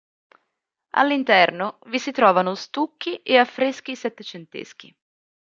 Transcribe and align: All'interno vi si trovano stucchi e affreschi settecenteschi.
All'interno 0.95 1.77
vi 1.85 1.99
si 1.99 2.09
trovano 2.11 2.55
stucchi 2.55 3.17
e 3.21 3.37
affreschi 3.37 3.95
settecenteschi. 3.95 4.97